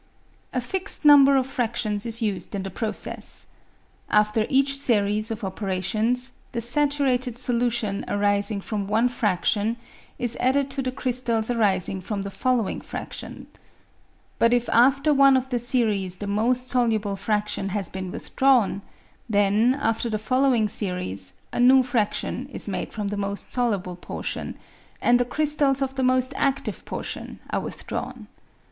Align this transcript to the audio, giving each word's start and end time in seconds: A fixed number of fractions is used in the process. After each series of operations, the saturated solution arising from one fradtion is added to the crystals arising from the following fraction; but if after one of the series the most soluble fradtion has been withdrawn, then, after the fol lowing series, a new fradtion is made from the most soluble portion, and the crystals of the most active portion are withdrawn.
A 0.51 0.59
fixed 0.59 1.05
number 1.05 1.35
of 1.35 1.45
fractions 1.45 2.07
is 2.07 2.23
used 2.23 2.55
in 2.55 2.63
the 2.63 2.71
process. 2.71 3.45
After 4.09 4.47
each 4.49 4.79
series 4.79 5.29
of 5.29 5.43
operations, 5.43 6.31
the 6.53 6.59
saturated 6.59 7.37
solution 7.37 8.03
arising 8.07 8.61
from 8.61 8.87
one 8.87 9.07
fradtion 9.09 9.75
is 10.17 10.35
added 10.37 10.71
to 10.71 10.81
the 10.81 10.91
crystals 10.91 11.51
arising 11.51 12.01
from 12.01 12.23
the 12.23 12.31
following 12.31 12.81
fraction; 12.81 13.45
but 14.39 14.53
if 14.55 14.67
after 14.69 15.13
one 15.13 15.37
of 15.37 15.49
the 15.49 15.59
series 15.59 16.17
the 16.17 16.25
most 16.25 16.67
soluble 16.71 17.15
fradtion 17.15 17.69
has 17.69 17.87
been 17.87 18.09
withdrawn, 18.09 18.81
then, 19.29 19.75
after 19.75 20.09
the 20.09 20.17
fol 20.17 20.41
lowing 20.41 20.67
series, 20.67 21.33
a 21.53 21.59
new 21.59 21.83
fradtion 21.83 22.49
is 22.49 22.67
made 22.67 22.91
from 22.91 23.09
the 23.09 23.17
most 23.17 23.53
soluble 23.53 23.95
portion, 23.95 24.55
and 24.99 25.19
the 25.19 25.25
crystals 25.25 25.79
of 25.79 25.93
the 25.93 26.01
most 26.01 26.33
active 26.37 26.83
portion 26.85 27.39
are 27.51 27.59
withdrawn. 27.59 28.25